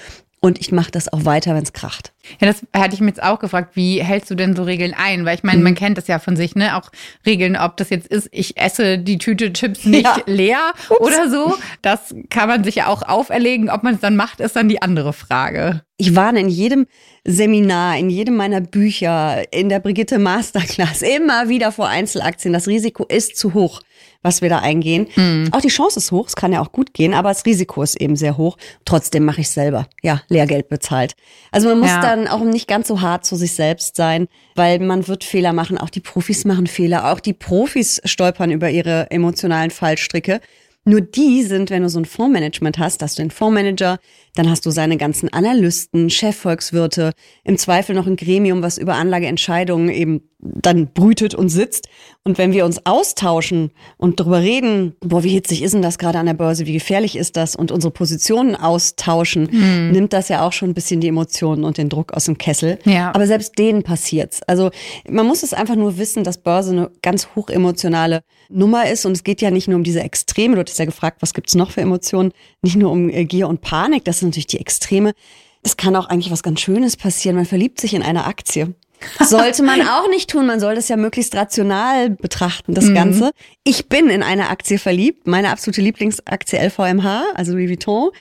und 0.44 0.60
ich 0.60 0.74
mache 0.74 0.92
das 0.92 1.12
auch 1.12 1.24
weiter, 1.24 1.56
wenn 1.56 1.64
es 1.64 1.72
kracht. 1.72 2.12
Ja, 2.42 2.48
das 2.48 2.64
hatte 2.76 2.96
ich 2.96 3.00
mir 3.00 3.08
jetzt 3.08 3.24
auch 3.24 3.40
gefragt. 3.40 3.78
Wie 3.78 4.04
hältst 4.04 4.30
du 4.30 4.36
denn 4.36 4.58
so 4.58 4.64
Regeln 4.64 4.94
ein? 4.94 5.24
Weil 5.24 5.36
ich 5.36 5.44
meine, 5.44 5.60
mhm. 5.60 5.64
man 5.64 5.76
kennt 5.76 5.98
das 5.98 6.08
ja 6.08 6.20
von 6.20 6.36
sich, 6.36 6.54
ne? 6.54 6.76
Auch 6.76 6.92
Regeln, 7.26 7.56
ob 7.56 7.78
das 7.78 7.90
jetzt 7.90 8.08
ist, 8.08 8.28
ich 8.34 8.58
esse 8.58 9.00
die 9.00 9.18
Tüte 9.18 9.54
Chips 9.54 9.86
nicht 9.86 10.04
ja. 10.04 10.18
leer 10.26 10.74
Ups. 10.90 11.00
oder 11.00 11.30
so. 11.30 11.56
Das 11.82 12.14
kann 12.30 12.50
man 12.50 12.66
sich 12.66 12.76
ja 12.76 12.88
auch 12.88 13.04
auferlegen. 13.04 13.70
Ob 13.70 13.84
man 13.84 13.96
es 13.96 14.02
dann 14.02 14.18
macht, 14.18 14.42
ist 14.42 14.58
dann 14.58 14.68
die 14.68 14.82
andere 14.82 15.14
Frage. 15.14 15.82
Ich 15.96 16.14
warne 16.14 16.42
in 16.42 16.50
jedem 16.50 16.88
Seminar, 17.24 17.98
in 17.98 18.10
jedem 18.10 18.36
meiner 18.36 18.60
Bücher, 18.60 19.44
in 19.54 19.70
der 19.70 19.80
Brigitte 19.80 20.20
Masterclass 20.20 21.04
immer 21.04 21.48
wieder 21.48 21.72
vor 21.72 21.88
Einzelaktien. 21.88 22.54
Das 22.54 22.68
Risiko 22.68 23.06
ist 23.06 23.38
zu 23.38 23.54
hoch 23.54 23.80
was 24.24 24.42
wir 24.42 24.50
da 24.50 24.60
eingehen. 24.60 25.08
Mhm. 25.16 25.50
Auch 25.52 25.62
die 25.62 25.68
Chance 25.68 26.00
ist 26.00 26.12
hoch, 26.12 26.28
es 26.28 26.36
kann 26.36 26.52
ja 26.52 26.62
auch 26.62 26.72
gut 26.72 26.94
gehen, 26.94 27.14
aber 27.14 27.30
das 27.30 27.46
Risiko 27.46 27.84
ist 27.84 28.00
eben 28.02 28.16
sehr 28.16 28.38
hoch. 28.38 28.58
Trotzdem 28.86 29.26
mache 29.26 29.42
ich 29.42 29.50
selber. 29.50 29.88
Ja, 30.02 30.22
Lehrgeld 30.30 30.70
bezahlt. 30.70 31.16
Also 31.52 31.70
man 31.70 31.80
muss 31.80 31.90
ja. 31.90 32.02
dann 32.02 32.28
auch 32.28 32.44
nicht 32.44 32.68
ganz 32.68 32.88
so 32.88 33.02
hart 33.02 33.26
zu 33.26 33.36
sich 33.36 33.54
selbst 33.54 33.96
sein, 33.96 34.28
weil 34.56 34.80
man 34.80 35.08
wird 35.08 35.24
Fehler 35.24 35.54
machen. 35.54 35.78
Auch 35.78 35.90
die 35.90 36.00
Profis 36.00 36.46
machen 36.46 36.66
Fehler. 36.66 37.12
Auch 37.12 37.20
die 37.20 37.34
Profis 37.34 38.02
stolpern 38.06 38.50
über 38.50 38.70
ihre 38.70 39.12
emotionalen 39.12 39.70
Fallstricke. 39.70 40.40
Nur 40.86 41.02
die 41.02 41.44
sind, 41.44 41.70
wenn 41.70 41.84
du 41.84 41.90
so 41.90 42.00
ein 42.00 42.06
Fondsmanagement 42.06 42.78
hast, 42.78 43.02
hast 43.02 43.18
du 43.18 43.22
den 43.22 43.32
Fondsmanager, 43.32 44.00
dann 44.36 44.50
hast 44.50 44.66
du 44.66 44.72
seine 44.72 44.98
ganzen 44.98 45.32
Analysten, 45.32 46.10
Chefvolkswirte, 46.10 47.12
im 47.44 47.58
Zweifel 47.58 47.96
noch 47.96 48.08
ein 48.08 48.16
Gremium, 48.16 48.62
was 48.62 48.78
über 48.78 48.96
Anlageentscheidungen 48.96 49.90
eben 49.90 50.22
dann 50.44 50.88
brütet 50.94 51.36
und 51.36 51.50
sitzt. 51.50 51.88
Und 52.24 52.38
wenn 52.38 52.54
wir 52.54 52.66
uns 52.66 52.86
austauschen 52.86 53.72
und 53.98 54.20
darüber 54.20 54.42
reden, 54.42 54.96
boah, 55.02 55.24
wie 55.24 55.30
hitzig 55.30 55.62
ist 55.62 55.74
denn 55.74 55.82
das 55.82 55.98
gerade 55.98 56.20
an 56.20 56.26
der 56.26 56.34
Börse, 56.34 56.66
wie 56.66 56.74
gefährlich 56.74 57.16
ist 57.16 57.38
das 57.38 57.56
und 57.56 57.72
unsere 57.72 57.92
Positionen 57.92 58.56
austauschen, 58.56 59.50
hm. 59.50 59.92
nimmt 59.92 60.14
das 60.14 60.30
ja 60.30 60.46
auch 60.46 60.54
schon 60.54 60.70
ein 60.70 60.74
bisschen 60.74 61.02
die 61.02 61.08
Emotionen 61.08 61.64
und 61.64 61.78
den 61.78 61.90
Druck 61.90 62.14
aus 62.14 62.26
dem 62.26 62.38
Kessel. 62.38 62.80
Ja. 62.86 63.14
Aber 63.14 63.28
selbst 63.28 63.58
denen 63.58 63.84
passiert's. 63.84 64.42
Also 64.44 64.72
man 65.10 65.26
muss 65.26 65.44
es 65.44 65.54
einfach 65.54 65.76
nur 65.76 65.98
wissen, 65.98 66.24
dass 66.24 66.38
Börse 66.38 66.72
eine 66.72 66.92
ganz 67.02 67.30
hochemotionale 67.36 68.22
Nummer 68.50 68.90
ist 68.90 69.06
und 69.06 69.14
es 69.14 69.24
geht 69.24 69.42
ja 69.42 69.52
nicht 69.52 69.68
nur 69.68 69.78
um 69.78 69.84
diese 69.84 70.02
Extreme. 70.02 70.56
Du 70.56 70.62
hattest 70.62 70.80
ja 70.80 70.86
gefragt, 70.86 71.18
was 71.22 71.34
gibt's 71.34 71.56
noch 71.56 71.72
für 71.72 71.82
Emotionen? 71.82 72.32
Nicht 72.62 72.76
nur 72.76 72.92
um 72.92 73.10
äh, 73.10 73.26
Gier 73.26 73.48
und 73.48 73.62
Panik, 73.62 74.06
das 74.06 74.20
sind 74.24 74.30
natürlich 74.30 74.48
die 74.48 74.60
Extreme. 74.60 75.14
Es 75.62 75.78
kann 75.78 75.96
auch 75.96 76.08
eigentlich 76.08 76.32
was 76.32 76.44
ganz 76.44 76.60
Schönes 76.60 76.98
passieren. 76.98 77.36
Man 77.36 77.46
verliebt 77.46 77.80
sich 77.80 77.94
in 77.94 78.04
eine 78.04 78.26
Aktie. 78.26 78.74
Sollte 79.22 79.64
man 79.64 79.82
auch 79.88 80.10
nicht 80.10 80.30
tun. 80.30 80.46
Man 80.46 80.60
soll 80.60 80.76
das 80.76 80.90
ja 80.90 80.98
möglichst 80.98 81.36
rational 81.36 82.10
betrachten, 82.10 82.74
das 82.74 82.86
mhm. 82.86 82.96
Ganze. 82.96 83.32
Ich 83.64 83.88
bin 83.88 84.10
in 84.10 84.24
eine 84.24 84.50
Aktie 84.50 84.80
verliebt. 84.80 85.28
Meine 85.28 85.50
absolute 85.50 85.82
Lieblingsaktie 85.82 86.58
LVMH, 86.58 87.24
also 87.36 87.54
Louis 87.54 87.70
Vuitton. 87.70 88.12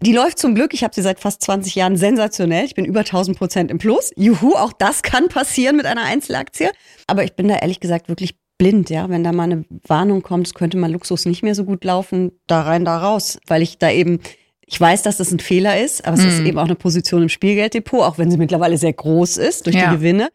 Die 0.00 0.12
läuft 0.12 0.38
zum 0.38 0.54
Glück, 0.54 0.74
ich 0.74 0.84
habe 0.84 0.94
sie 0.94 1.02
seit 1.02 1.18
fast 1.20 1.40
20 1.42 1.76
Jahren 1.76 1.96
sensationell. 1.96 2.64
Ich 2.64 2.74
bin 2.74 2.84
über 2.84 3.00
1000 3.00 3.38
Prozent 3.38 3.70
im 3.70 3.78
Plus. 3.78 4.10
Juhu, 4.16 4.54
auch 4.54 4.72
das 4.72 5.02
kann 5.02 5.28
passieren 5.28 5.76
mit 5.76 5.86
einer 5.86 6.02
Einzelaktie. 6.02 6.70
Aber 7.06 7.24
ich 7.24 7.34
bin 7.34 7.48
da 7.48 7.56
ehrlich 7.56 7.80
gesagt 7.80 8.08
wirklich 8.08 8.36
blind, 8.58 8.90
ja. 8.90 9.08
Wenn 9.08 9.24
da 9.24 9.32
mal 9.32 9.44
eine 9.44 9.64
Warnung 9.86 10.22
kommt, 10.22 10.54
könnte 10.54 10.76
mal 10.76 10.92
Luxus 10.92 11.24
nicht 11.24 11.42
mehr 11.42 11.54
so 11.54 11.64
gut 11.64 11.84
laufen, 11.84 12.32
da 12.46 12.62
rein, 12.62 12.84
da 12.84 12.98
raus. 12.98 13.38
Weil 13.46 13.62
ich 13.62 13.78
da 13.78 13.90
eben, 13.90 14.20
ich 14.74 14.80
weiß, 14.80 15.02
dass 15.02 15.18
das 15.18 15.30
ein 15.30 15.38
Fehler 15.38 15.80
ist, 15.80 16.04
aber 16.04 16.16
es 16.16 16.24
mm. 16.24 16.28
ist 16.28 16.40
mhm. 16.40 16.46
eben 16.46 16.58
auch 16.58 16.64
eine 16.64 16.74
Position 16.74 17.22
im 17.22 17.28
Spielgelddepot, 17.28 18.00
auch 18.00 18.18
wenn 18.18 18.28
sie 18.28 18.36
mittlerweile 18.36 18.76
sehr 18.76 18.92
groß 18.92 19.36
ist 19.36 19.66
durch 19.66 19.76
ja. 19.76 19.88
die 19.88 19.96
Gewinne. 19.96 20.30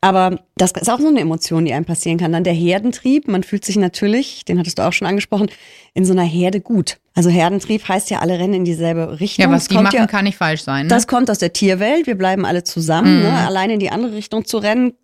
Aber 0.00 0.40
das 0.56 0.72
ist 0.72 0.90
auch 0.90 0.98
so 0.98 1.06
eine 1.06 1.20
Emotion, 1.20 1.64
die 1.64 1.72
einem 1.72 1.84
passieren 1.84 2.18
kann. 2.18 2.32
Dann 2.32 2.42
der 2.42 2.52
Herdentrieb. 2.52 3.28
Man 3.28 3.44
fühlt 3.44 3.64
sich 3.64 3.76
natürlich, 3.76 4.44
den 4.44 4.58
hattest 4.58 4.80
du 4.80 4.82
auch 4.82 4.92
schon 4.92 5.06
angesprochen, 5.06 5.50
in 5.94 6.04
so 6.04 6.12
einer 6.12 6.24
Herde 6.24 6.60
gut. 6.60 6.98
Also 7.14 7.30
Herdentrieb 7.30 7.86
heißt 7.88 8.10
ja, 8.10 8.18
alle 8.18 8.40
rennen 8.40 8.54
in 8.54 8.64
dieselbe 8.64 9.20
Richtung. 9.20 9.44
Ja, 9.44 9.50
was 9.52 9.68
das 9.68 9.68
die 9.68 9.82
machen, 9.82 9.94
ja, 9.94 10.06
kann 10.08 10.24
nicht 10.24 10.36
falsch 10.36 10.64
sein. 10.64 10.86
Ne? 10.86 10.88
Das 10.88 11.06
kommt 11.06 11.30
aus 11.30 11.38
der 11.38 11.52
Tierwelt. 11.52 12.08
Wir 12.08 12.16
bleiben 12.16 12.44
alle 12.44 12.64
zusammen. 12.64 13.18
Mhm. 13.18 13.22
Ne? 13.22 13.32
Alleine 13.46 13.74
in 13.74 13.78
die 13.78 13.90
andere 13.90 14.14
Richtung 14.14 14.44
zu 14.44 14.58
rennen, 14.58 14.94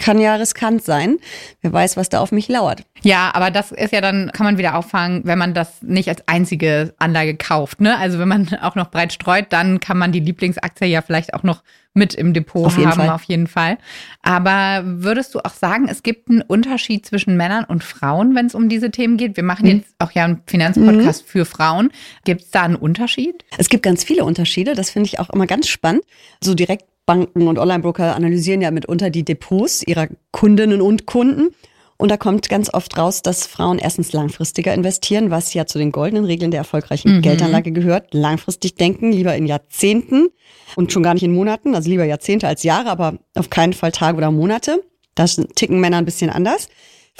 kann 0.00 0.18
ja 0.18 0.34
riskant 0.36 0.82
sein. 0.82 1.18
Wer 1.60 1.72
weiß, 1.72 1.96
was 1.96 2.08
da 2.08 2.20
auf 2.20 2.32
mich 2.32 2.48
lauert. 2.48 2.82
Ja, 3.02 3.30
aber 3.34 3.50
das 3.50 3.70
ist 3.70 3.92
ja 3.92 4.00
dann, 4.00 4.32
kann 4.32 4.46
man 4.46 4.58
wieder 4.58 4.74
auffangen, 4.74 5.22
wenn 5.24 5.38
man 5.38 5.52
das 5.52 5.82
nicht 5.82 6.08
als 6.08 6.26
einzige 6.26 6.94
Anlage 6.98 7.36
kauft. 7.36 7.80
Ne? 7.80 7.96
Also 7.98 8.18
wenn 8.18 8.28
man 8.28 8.48
auch 8.62 8.74
noch 8.74 8.90
breit 8.90 9.12
streut, 9.12 9.46
dann 9.50 9.78
kann 9.78 9.98
man 9.98 10.10
die 10.10 10.20
Lieblingsaktie 10.20 10.86
ja 10.86 11.02
vielleicht 11.02 11.34
auch 11.34 11.42
noch 11.42 11.62
mit 11.92 12.14
im 12.14 12.32
Depot 12.32 12.66
auf 12.66 12.76
haben, 12.76 12.92
Fall. 12.92 13.10
auf 13.10 13.24
jeden 13.24 13.46
Fall. 13.46 13.76
Aber 14.22 14.82
würdest 14.84 15.34
du 15.34 15.40
auch 15.40 15.52
sagen, 15.52 15.88
es 15.88 16.02
gibt 16.02 16.30
einen 16.30 16.42
Unterschied 16.42 17.04
zwischen 17.04 17.36
Männern 17.36 17.64
und 17.64 17.82
Frauen, 17.82 18.34
wenn 18.34 18.46
es 18.46 18.54
um 18.54 18.68
diese 18.68 18.90
Themen 18.90 19.16
geht? 19.16 19.36
Wir 19.36 19.42
machen 19.42 19.66
mhm. 19.66 19.78
jetzt 19.78 19.94
auch 19.98 20.12
ja 20.12 20.24
einen 20.24 20.40
Finanzpodcast 20.46 21.24
mhm. 21.24 21.28
für 21.28 21.44
Frauen. 21.44 21.90
Gibt 22.24 22.42
es 22.42 22.50
da 22.50 22.62
einen 22.62 22.76
Unterschied? 22.76 23.44
Es 23.58 23.68
gibt 23.68 23.82
ganz 23.82 24.04
viele 24.04 24.24
Unterschiede. 24.24 24.74
Das 24.74 24.90
finde 24.90 25.08
ich 25.08 25.18
auch 25.18 25.30
immer 25.30 25.46
ganz 25.46 25.68
spannend. 25.68 26.04
So 26.40 26.54
direkt 26.54 26.84
Banken 27.10 27.48
und 27.48 27.58
Online-Broker 27.58 28.14
analysieren 28.14 28.60
ja 28.60 28.70
mitunter 28.70 29.10
die 29.10 29.24
Depots 29.24 29.82
ihrer 29.84 30.06
Kundinnen 30.30 30.80
und 30.80 31.06
Kunden. 31.06 31.48
Und 31.96 32.08
da 32.08 32.16
kommt 32.16 32.48
ganz 32.48 32.72
oft 32.72 32.96
raus, 32.96 33.20
dass 33.22 33.48
Frauen 33.48 33.80
erstens 33.80 34.12
langfristiger 34.12 34.72
investieren, 34.72 35.32
was 35.32 35.52
ja 35.52 35.66
zu 35.66 35.78
den 35.78 35.90
goldenen 35.90 36.24
Regeln 36.24 36.52
der 36.52 36.58
erfolgreichen 36.58 37.16
mhm. 37.16 37.22
Geldanlage 37.22 37.72
gehört. 37.72 38.14
Langfristig 38.14 38.76
denken, 38.76 39.10
lieber 39.10 39.34
in 39.34 39.46
Jahrzehnten 39.46 40.28
und 40.76 40.92
schon 40.92 41.02
gar 41.02 41.14
nicht 41.14 41.24
in 41.24 41.34
Monaten, 41.34 41.74
also 41.74 41.90
lieber 41.90 42.04
Jahrzehnte 42.04 42.46
als 42.46 42.62
Jahre, 42.62 42.90
aber 42.90 43.18
auf 43.34 43.50
keinen 43.50 43.72
Fall 43.72 43.90
Tage 43.90 44.16
oder 44.16 44.30
Monate. 44.30 44.80
Da 45.16 45.26
ticken 45.26 45.80
Männer 45.80 45.96
ein 45.96 46.04
bisschen 46.04 46.30
anders. 46.30 46.68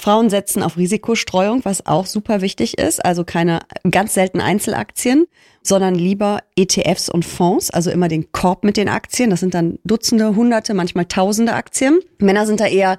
Frauen 0.01 0.29
setzen 0.29 0.63
auf 0.63 0.77
Risikostreuung, 0.77 1.63
was 1.63 1.85
auch 1.85 2.05
super 2.05 2.41
wichtig 2.41 2.77
ist, 2.77 3.03
also 3.03 3.23
keine 3.23 3.59
ganz 3.89 4.13
selten 4.13 4.41
Einzelaktien 4.41 5.27
sondern 5.63 5.95
lieber 5.95 6.39
ETFs 6.55 7.09
und 7.09 7.23
Fonds, 7.23 7.69
also 7.69 7.91
immer 7.91 8.07
den 8.07 8.31
Korb 8.31 8.63
mit 8.63 8.77
den 8.77 8.89
Aktien. 8.89 9.29
Das 9.29 9.41
sind 9.41 9.53
dann 9.53 9.79
Dutzende, 9.83 10.35
Hunderte, 10.35 10.73
manchmal 10.73 11.05
Tausende 11.05 11.53
Aktien. 11.53 11.99
Männer 12.19 12.45
sind 12.45 12.59
da 12.59 12.67
eher 12.67 12.97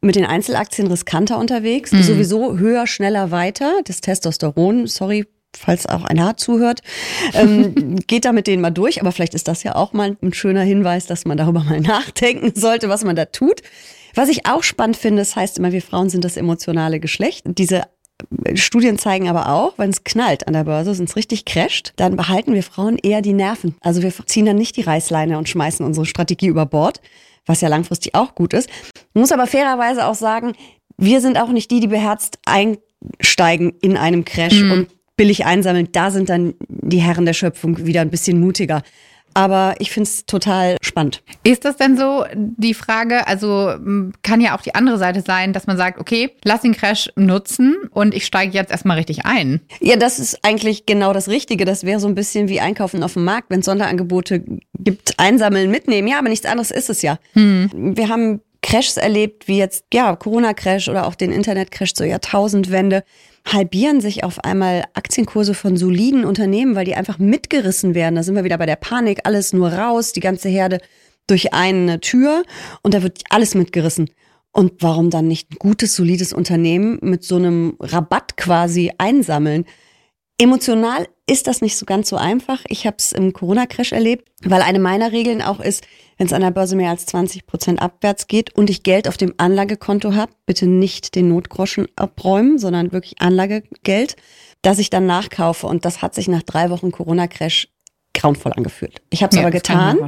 mit 0.00 0.16
den 0.16 0.24
Einzelaktien 0.24 0.88
riskanter 0.88 1.38
unterwegs, 1.38 1.92
mhm. 1.92 2.02
sowieso 2.02 2.58
höher, 2.58 2.86
schneller, 2.86 3.30
weiter. 3.30 3.80
Das 3.84 4.00
Testosteron, 4.00 4.86
sorry, 4.86 5.26
falls 5.56 5.86
auch 5.86 6.04
ein 6.04 6.22
Haar 6.22 6.36
zuhört, 6.36 6.80
ähm, 7.34 7.96
geht 8.06 8.24
da 8.24 8.32
mit 8.32 8.46
denen 8.46 8.62
mal 8.62 8.70
durch. 8.70 9.00
Aber 9.00 9.12
vielleicht 9.12 9.34
ist 9.34 9.46
das 9.46 9.62
ja 9.62 9.76
auch 9.76 9.92
mal 9.92 10.16
ein 10.22 10.32
schöner 10.32 10.62
Hinweis, 10.62 11.06
dass 11.06 11.26
man 11.26 11.36
darüber 11.36 11.62
mal 11.62 11.80
nachdenken 11.80 12.52
sollte, 12.58 12.88
was 12.88 13.04
man 13.04 13.14
da 13.14 13.26
tut. 13.26 13.60
Was 14.14 14.28
ich 14.28 14.46
auch 14.46 14.62
spannend 14.62 14.96
finde, 14.96 15.22
das 15.22 15.36
heißt 15.36 15.58
immer, 15.58 15.72
wir 15.72 15.82
Frauen 15.82 16.10
sind 16.10 16.24
das 16.24 16.36
emotionale 16.36 17.00
Geschlecht. 17.00 17.44
Diese 17.46 17.84
Studien 18.54 18.98
zeigen 18.98 19.28
aber 19.28 19.48
auch, 19.48 19.74
wenn 19.78 19.90
es 19.90 20.04
knallt 20.04 20.46
an 20.46 20.54
der 20.54 20.64
Börse, 20.64 20.96
wenn 20.96 21.04
es 21.04 21.16
richtig 21.16 21.44
crasht, 21.44 21.92
dann 21.96 22.16
behalten 22.16 22.54
wir 22.54 22.62
Frauen 22.62 22.98
eher 22.98 23.22
die 23.22 23.32
Nerven. 23.32 23.74
Also 23.80 24.02
wir 24.02 24.12
ziehen 24.26 24.46
dann 24.46 24.56
nicht 24.56 24.76
die 24.76 24.82
Reißleine 24.82 25.38
und 25.38 25.48
schmeißen 25.48 25.84
unsere 25.84 26.06
Strategie 26.06 26.48
über 26.48 26.66
Bord, 26.66 27.00
was 27.46 27.60
ja 27.60 27.68
langfristig 27.68 28.14
auch 28.14 28.34
gut 28.34 28.52
ist. 28.52 28.68
Man 29.14 29.22
muss 29.22 29.32
aber 29.32 29.46
fairerweise 29.46 30.06
auch 30.06 30.14
sagen, 30.14 30.52
wir 30.96 31.20
sind 31.20 31.38
auch 31.38 31.48
nicht 31.48 31.70
die, 31.70 31.80
die 31.80 31.86
beherzt 31.86 32.38
einsteigen 32.44 33.72
in 33.80 33.96
einem 33.96 34.24
Crash 34.24 34.60
mhm. 34.60 34.72
und 34.72 34.88
billig 35.16 35.44
einsammeln. 35.46 35.88
Da 35.92 36.10
sind 36.10 36.28
dann 36.28 36.54
die 36.68 37.00
Herren 37.00 37.24
der 37.24 37.32
Schöpfung 37.32 37.86
wieder 37.86 38.00
ein 38.00 38.10
bisschen 38.10 38.40
mutiger. 38.40 38.82
Aber 39.34 39.74
ich 39.78 39.90
finde 39.90 40.08
es 40.08 40.26
total 40.26 40.76
spannend. 40.82 41.22
Ist 41.44 41.64
das 41.64 41.76
denn 41.76 41.96
so 41.96 42.24
die 42.34 42.74
Frage? 42.74 43.26
Also 43.26 43.74
kann 44.22 44.40
ja 44.40 44.56
auch 44.56 44.62
die 44.62 44.74
andere 44.74 44.98
Seite 44.98 45.22
sein, 45.22 45.52
dass 45.52 45.66
man 45.66 45.76
sagt, 45.76 45.98
okay, 45.98 46.30
lass 46.44 46.62
den 46.62 46.74
Crash 46.74 47.10
nutzen 47.16 47.76
und 47.90 48.14
ich 48.14 48.26
steige 48.26 48.52
jetzt 48.52 48.70
erstmal 48.70 48.96
richtig 48.96 49.24
ein. 49.24 49.60
Ja, 49.80 49.96
das 49.96 50.18
ist 50.18 50.44
eigentlich 50.44 50.86
genau 50.86 51.12
das 51.12 51.28
Richtige. 51.28 51.64
Das 51.64 51.84
wäre 51.84 52.00
so 52.00 52.08
ein 52.08 52.14
bisschen 52.14 52.48
wie 52.48 52.60
Einkaufen 52.60 53.02
auf 53.02 53.14
dem 53.14 53.24
Markt, 53.24 53.50
wenn 53.50 53.60
es 53.60 53.66
Sonderangebote 53.66 54.44
gibt, 54.78 55.18
einsammeln, 55.18 55.70
mitnehmen. 55.70 56.08
Ja, 56.08 56.18
aber 56.18 56.28
nichts 56.28 56.46
anderes 56.46 56.70
ist 56.70 56.90
es 56.90 57.02
ja. 57.02 57.18
Hm. 57.34 57.70
Wir 57.96 58.08
haben 58.08 58.40
Crashs 58.70 58.96
erlebt, 58.98 59.48
wie 59.48 59.58
jetzt, 59.58 59.84
ja, 59.92 60.14
Corona-Crash 60.14 60.88
oder 60.88 61.08
auch 61.08 61.16
den 61.16 61.32
Internet-Crash 61.32 61.92
zur 61.92 62.06
Jahrtausendwende 62.06 63.02
halbieren 63.44 64.00
sich 64.00 64.22
auf 64.22 64.44
einmal 64.44 64.84
Aktienkurse 64.94 65.54
von 65.54 65.76
soliden 65.76 66.24
Unternehmen, 66.24 66.76
weil 66.76 66.84
die 66.84 66.94
einfach 66.94 67.18
mitgerissen 67.18 67.96
werden. 67.96 68.14
Da 68.14 68.22
sind 68.22 68.36
wir 68.36 68.44
wieder 68.44 68.58
bei 68.58 68.66
der 68.66 68.76
Panik, 68.76 69.22
alles 69.24 69.52
nur 69.52 69.72
raus, 69.72 70.12
die 70.12 70.20
ganze 70.20 70.48
Herde 70.48 70.78
durch 71.26 71.52
eine 71.52 71.98
Tür 71.98 72.44
und 72.82 72.94
da 72.94 73.02
wird 73.02 73.24
alles 73.30 73.56
mitgerissen. 73.56 74.08
Und 74.52 74.74
warum 74.78 75.10
dann 75.10 75.26
nicht 75.26 75.50
ein 75.50 75.56
gutes, 75.58 75.96
solides 75.96 76.32
Unternehmen 76.32 77.00
mit 77.02 77.24
so 77.24 77.36
einem 77.36 77.74
Rabatt 77.80 78.36
quasi 78.36 78.92
einsammeln? 78.98 79.64
Emotional 80.40 81.06
ist 81.26 81.46
das 81.48 81.60
nicht 81.60 81.76
so 81.76 81.84
ganz 81.84 82.08
so 82.08 82.16
einfach. 82.16 82.64
Ich 82.68 82.86
habe 82.86 82.96
es 82.98 83.12
im 83.12 83.34
Corona-Crash 83.34 83.92
erlebt, 83.92 84.26
weil 84.42 84.62
eine 84.62 84.78
meiner 84.78 85.12
Regeln 85.12 85.42
auch 85.42 85.60
ist, 85.60 85.86
wenn 86.16 86.28
es 86.28 86.32
an 86.32 86.40
der 86.40 86.50
Börse 86.50 86.76
mehr 86.76 86.88
als 86.88 87.04
20 87.04 87.44
Prozent 87.44 87.82
abwärts 87.82 88.26
geht 88.26 88.56
und 88.56 88.70
ich 88.70 88.82
Geld 88.82 89.06
auf 89.06 89.18
dem 89.18 89.34
Anlagekonto 89.36 90.14
habe, 90.14 90.32
bitte 90.46 90.66
nicht 90.66 91.14
den 91.14 91.28
Notgroschen 91.28 91.88
abräumen, 91.94 92.58
sondern 92.58 92.90
wirklich 92.90 93.20
Anlagegeld, 93.20 94.16
dass 94.62 94.78
ich 94.78 94.88
dann 94.88 95.04
nachkaufe. 95.04 95.66
Und 95.66 95.84
das 95.84 96.00
hat 96.00 96.14
sich 96.14 96.26
nach 96.26 96.42
drei 96.42 96.70
Wochen 96.70 96.90
Corona-Crash 96.90 97.68
grauenvoll 98.14 98.54
angefühlt. 98.54 99.02
Ich 99.10 99.22
habe 99.22 99.32
es 99.32 99.36
ja, 99.36 99.42
aber 99.42 99.50
getan 99.50 99.98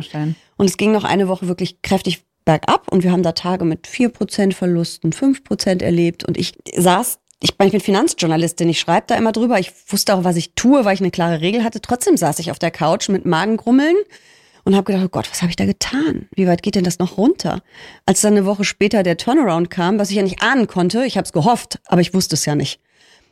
und 0.56 0.66
es 0.66 0.78
ging 0.78 0.92
noch 0.92 1.04
eine 1.04 1.28
Woche 1.28 1.46
wirklich 1.46 1.82
kräftig 1.82 2.24
bergab 2.46 2.90
und 2.90 3.04
wir 3.04 3.12
haben 3.12 3.22
da 3.22 3.32
Tage 3.32 3.66
mit 3.66 3.86
vier 3.86 4.08
Prozent 4.08 4.54
Verlusten, 4.54 5.12
fünf 5.12 5.44
Prozent 5.44 5.82
erlebt 5.82 6.24
und 6.24 6.38
ich 6.38 6.54
saß 6.74 7.18
ich, 7.42 7.50
ich 7.50 7.72
bin 7.72 7.80
Finanzjournalistin, 7.80 8.68
ich 8.68 8.78
schreibe 8.78 9.08
da 9.08 9.16
immer 9.16 9.32
drüber. 9.32 9.58
Ich 9.58 9.72
wusste 9.88 10.14
auch, 10.14 10.22
was 10.22 10.36
ich 10.36 10.54
tue, 10.54 10.84
weil 10.84 10.94
ich 10.94 11.00
eine 11.00 11.10
klare 11.10 11.40
Regel 11.40 11.64
hatte. 11.64 11.80
Trotzdem 11.80 12.16
saß 12.16 12.38
ich 12.38 12.52
auf 12.52 12.60
der 12.60 12.70
Couch 12.70 13.08
mit 13.08 13.26
Magengrummeln 13.26 13.96
und 14.64 14.76
habe 14.76 14.84
gedacht, 14.84 15.06
oh 15.06 15.08
Gott, 15.08 15.28
was 15.28 15.42
habe 15.42 15.50
ich 15.50 15.56
da 15.56 15.66
getan? 15.66 16.28
Wie 16.36 16.46
weit 16.46 16.62
geht 16.62 16.76
denn 16.76 16.84
das 16.84 17.00
noch 17.00 17.18
runter? 17.18 17.62
Als 18.06 18.20
dann 18.20 18.34
eine 18.34 18.46
Woche 18.46 18.62
später 18.62 19.02
der 19.02 19.16
Turnaround 19.16 19.70
kam, 19.70 19.98
was 19.98 20.10
ich 20.10 20.16
ja 20.16 20.22
nicht 20.22 20.40
ahnen 20.40 20.68
konnte, 20.68 21.04
ich 21.04 21.16
habe 21.16 21.24
es 21.24 21.32
gehofft, 21.32 21.80
aber 21.86 22.00
ich 22.00 22.14
wusste 22.14 22.36
es 22.36 22.46
ja 22.46 22.54
nicht. 22.54 22.80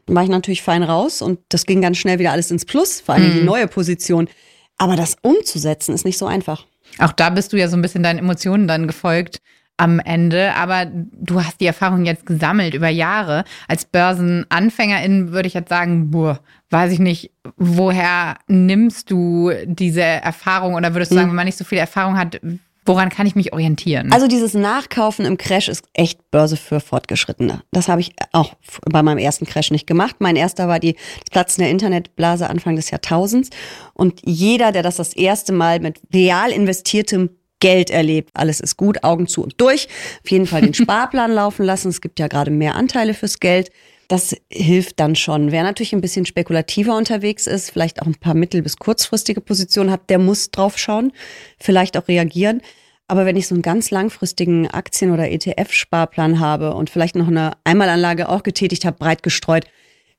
Dann 0.06 0.16
war 0.16 0.24
ich 0.24 0.28
natürlich 0.28 0.62
fein 0.62 0.82
raus 0.82 1.22
und 1.22 1.38
das 1.48 1.64
ging 1.64 1.80
ganz 1.80 1.96
schnell 1.96 2.18
wieder 2.18 2.32
alles 2.32 2.50
ins 2.50 2.64
Plus, 2.64 3.00
vor 3.00 3.14
allem 3.14 3.30
mhm. 3.30 3.34
die 3.38 3.44
neue 3.44 3.68
Position. 3.68 4.28
Aber 4.76 4.96
das 4.96 5.18
umzusetzen 5.22 5.94
ist 5.94 6.04
nicht 6.04 6.18
so 6.18 6.26
einfach. 6.26 6.66
Auch 6.98 7.12
da 7.12 7.30
bist 7.30 7.52
du 7.52 7.56
ja 7.56 7.68
so 7.68 7.76
ein 7.76 7.82
bisschen 7.82 8.02
deinen 8.02 8.18
Emotionen 8.18 8.66
dann 8.66 8.88
gefolgt 8.88 9.40
am 9.80 9.98
Ende, 9.98 10.54
aber 10.56 10.84
du 10.84 11.42
hast 11.42 11.60
die 11.60 11.66
Erfahrung 11.66 12.04
jetzt 12.04 12.26
gesammelt 12.26 12.74
über 12.74 12.88
Jahre. 12.88 13.44
Als 13.66 13.86
Börsenanfängerin 13.86 15.32
würde 15.32 15.48
ich 15.48 15.54
jetzt 15.54 15.70
sagen, 15.70 16.10
boah, 16.10 16.40
weiß 16.68 16.92
ich 16.92 16.98
nicht, 16.98 17.30
woher 17.56 18.36
nimmst 18.46 19.10
du 19.10 19.50
diese 19.64 20.02
Erfahrung 20.02 20.74
oder 20.74 20.94
würdest 20.94 21.12
du 21.12 21.14
sagen, 21.14 21.28
hm. 21.28 21.30
wenn 21.30 21.36
man 21.36 21.46
nicht 21.46 21.56
so 21.56 21.64
viel 21.64 21.78
Erfahrung 21.78 22.18
hat, 22.18 22.38
woran 22.84 23.08
kann 23.08 23.26
ich 23.26 23.34
mich 23.34 23.54
orientieren? 23.54 24.12
Also 24.12 24.28
dieses 24.28 24.52
Nachkaufen 24.52 25.24
im 25.24 25.38
Crash 25.38 25.68
ist 25.68 25.86
echt 25.94 26.30
Börse 26.30 26.58
für 26.58 26.80
Fortgeschrittene. 26.80 27.62
Das 27.72 27.88
habe 27.88 28.02
ich 28.02 28.12
auch 28.32 28.54
bei 28.84 29.02
meinem 29.02 29.18
ersten 29.18 29.46
Crash 29.46 29.70
nicht 29.70 29.86
gemacht. 29.86 30.16
Mein 30.18 30.36
erster 30.36 30.68
war 30.68 30.78
die 30.78 30.96
Platz 31.30 31.56
in 31.56 31.62
der 31.62 31.70
Internetblase 31.70 32.50
Anfang 32.50 32.76
des 32.76 32.90
Jahrtausends 32.90 33.48
und 33.94 34.20
jeder, 34.26 34.72
der 34.72 34.82
das 34.82 34.96
das 34.96 35.14
erste 35.14 35.54
Mal 35.54 35.80
mit 35.80 36.00
real 36.12 36.50
investiertem 36.50 37.30
Geld 37.60 37.90
erlebt. 37.90 38.30
Alles 38.34 38.60
ist 38.60 38.76
gut, 38.76 39.04
Augen 39.04 39.26
zu 39.26 39.42
und 39.42 39.60
durch. 39.60 39.88
Auf 40.24 40.30
jeden 40.30 40.46
Fall 40.46 40.62
den 40.62 40.74
Sparplan 40.74 41.30
laufen 41.32 41.64
lassen. 41.64 41.88
Es 41.88 42.00
gibt 42.00 42.18
ja 42.18 42.26
gerade 42.26 42.50
mehr 42.50 42.74
Anteile 42.74 43.14
fürs 43.14 43.38
Geld. 43.38 43.70
Das 44.08 44.34
hilft 44.50 44.98
dann 44.98 45.14
schon. 45.14 45.52
Wer 45.52 45.62
natürlich 45.62 45.92
ein 45.92 46.00
bisschen 46.00 46.26
spekulativer 46.26 46.96
unterwegs 46.96 47.46
ist, 47.46 47.70
vielleicht 47.70 48.02
auch 48.02 48.06
ein 48.06 48.16
paar 48.16 48.34
mittel- 48.34 48.62
bis 48.62 48.76
kurzfristige 48.76 49.40
Positionen 49.40 49.92
hat, 49.92 50.10
der 50.10 50.18
muss 50.18 50.50
drauf 50.50 50.78
schauen, 50.78 51.12
vielleicht 51.58 51.96
auch 51.96 52.08
reagieren. 52.08 52.60
Aber 53.06 53.24
wenn 53.24 53.36
ich 53.36 53.46
so 53.46 53.54
einen 53.54 53.62
ganz 53.62 53.90
langfristigen 53.92 54.68
Aktien- 54.68 55.12
oder 55.12 55.30
ETF-Sparplan 55.30 56.40
habe 56.40 56.74
und 56.74 56.90
vielleicht 56.90 57.14
noch 57.14 57.28
eine 57.28 57.52
Einmalanlage 57.62 58.28
auch 58.28 58.42
getätigt 58.42 58.84
habe, 58.84 58.98
breit 58.98 59.22
gestreut, 59.22 59.64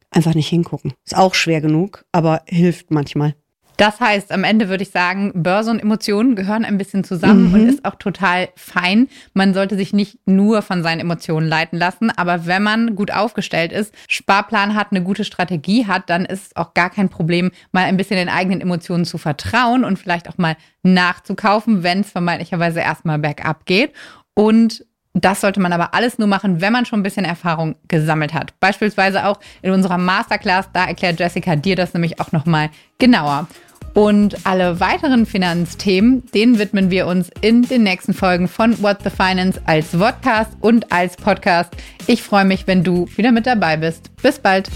einfach 0.10 0.36
nicht 0.36 0.48
hingucken. 0.48 0.94
Ist 1.06 1.18
auch 1.18 1.34
schwer 1.34 1.60
genug, 1.62 2.06
aber 2.12 2.44
hilft 2.48 2.92
manchmal. 2.92 3.36
Das 3.78 4.00
heißt, 4.00 4.32
am 4.32 4.44
Ende 4.44 4.70
würde 4.70 4.84
ich 4.84 4.92
sagen, 4.92 5.32
Börse 5.34 5.72
und 5.72 5.80
Emotionen 5.80 6.36
gehören 6.36 6.66
ein 6.66 6.78
bisschen 6.78 7.04
zusammen 7.04 7.48
mhm. 7.48 7.54
und 7.54 7.70
ist 7.70 7.86
auch 7.86 7.96
total 7.96 8.50
fein. 8.56 9.08
Man 9.34 9.54
sollte 9.54 9.76
sich 9.76 9.94
nicht 9.94 10.20
nur 10.26 10.62
von 10.62 10.84
seinen 10.84 11.00
Emotionen 11.00 11.48
leiten 11.48 11.80
lassen, 11.80 12.12
aber 12.12 12.46
wenn 12.46 12.64
man 12.64 12.96
gut 12.96 13.12
aufgestellt 13.12 13.72
ist, 13.72 13.94
Sparplan 14.08 14.76
hat, 14.76 14.88
eine 14.92 15.04
gute 15.04 15.24
Strategie 15.24 15.88
hat, 15.88 16.10
dann 16.10 16.26
ist 16.26 16.48
es 16.48 16.56
auch 16.56 16.74
gar 16.74 16.90
kein 16.90 17.10
Problem, 17.10 17.52
mal 17.72 17.86
ein 17.86 17.98
bisschen 17.98 18.18
den 18.18 18.30
eigenen 18.30 18.62
Emotionen 18.62 19.06
zu 19.06 19.18
vertrauen 19.18 19.84
und 19.84 19.98
vielleicht 19.98 20.30
auch 20.30 20.38
mal 20.38 20.58
nachzukaufen, 20.84 21.84
wenn 21.84 22.02
es 22.02 22.12
vermeintlicherweise 22.12 22.82
erstmal 22.82 23.20
bergab 23.20 23.66
geht. 23.66 23.94
Und 24.34 24.86
das 25.14 25.42
sollte 25.42 25.60
man 25.60 25.74
aber 25.74 25.94
alles 25.94 26.20
nur 26.20 26.28
machen, 26.28 26.62
wenn 26.62 26.72
man 26.72 26.86
schon 26.86 27.00
ein 27.00 27.04
bisschen 27.04 27.26
Erfahrung 27.26 27.76
gesammelt 27.88 28.34
hat. 28.34 28.54
Beispielsweise 28.60 29.26
auch 29.26 29.40
in 29.62 29.72
unserer 29.72 29.98
Masterclass, 29.98 30.70
da 30.72 30.86
erklärt 30.86 31.20
Jessica 31.20 31.56
dir 31.56 31.76
das 31.76 31.94
nämlich 31.94 32.20
auch 32.20 32.32
nochmal 32.32 32.70
genauer. 32.98 33.48
Und 33.94 34.46
alle 34.46 34.80
weiteren 34.80 35.26
Finanzthemen, 35.26 36.24
denen 36.34 36.60
widmen 36.60 36.92
wir 36.92 37.08
uns 37.08 37.30
in 37.42 37.64
den 37.64 37.84
nächsten 37.84 38.14
Folgen 38.14 38.48
von 38.48 38.82
What 38.82 39.00
the 39.04 39.10
Finance 39.10 39.62
als 39.66 39.90
Podcast 39.90 40.52
und 40.62 40.94
als 40.94 41.18
Podcast. 41.18 41.76
Ich 42.08 42.24
freue 42.24 42.46
mich, 42.46 42.68
wenn 42.68 42.86
du 42.86 43.10
wieder 43.18 43.34
mit 43.34 43.46
dabei 43.46 43.76
bist. 43.76 44.16
Bis 44.22 44.40
bald. 44.40 44.70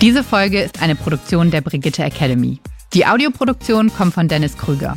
Diese 0.00 0.24
Folge 0.24 0.62
ist 0.62 0.80
eine 0.80 0.94
Produktion 0.94 1.50
der 1.50 1.60
Brigitte 1.60 2.02
Academy. 2.02 2.60
Die 2.94 3.06
Audioproduktion 3.06 3.92
kommt 3.92 4.14
von 4.14 4.26
Dennis 4.26 4.56
Krüger. 4.56 4.96